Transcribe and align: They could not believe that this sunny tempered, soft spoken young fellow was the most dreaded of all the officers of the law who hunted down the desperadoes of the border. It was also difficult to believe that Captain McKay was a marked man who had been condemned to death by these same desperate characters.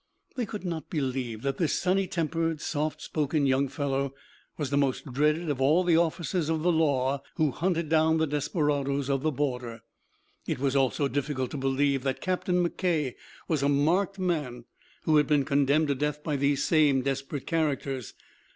They 0.35 0.47
could 0.47 0.65
not 0.65 0.89
believe 0.89 1.43
that 1.43 1.57
this 1.59 1.77
sunny 1.77 2.07
tempered, 2.07 2.59
soft 2.59 3.03
spoken 3.03 3.45
young 3.45 3.67
fellow 3.67 4.15
was 4.57 4.71
the 4.71 4.75
most 4.77 5.05
dreaded 5.13 5.47
of 5.51 5.61
all 5.61 5.83
the 5.83 5.95
officers 5.95 6.49
of 6.49 6.63
the 6.63 6.71
law 6.71 7.21
who 7.35 7.51
hunted 7.51 7.89
down 7.89 8.17
the 8.17 8.25
desperadoes 8.25 9.11
of 9.11 9.21
the 9.21 9.29
border. 9.31 9.83
It 10.47 10.57
was 10.57 10.75
also 10.75 11.07
difficult 11.07 11.51
to 11.51 11.57
believe 11.57 12.01
that 12.01 12.19
Captain 12.19 12.67
McKay 12.67 13.13
was 13.47 13.61
a 13.61 13.69
marked 13.69 14.17
man 14.17 14.65
who 15.03 15.17
had 15.17 15.27
been 15.27 15.45
condemned 15.45 15.89
to 15.89 15.93
death 15.93 16.23
by 16.23 16.35
these 16.35 16.63
same 16.63 17.03
desperate 17.03 17.45
characters. 17.45 18.15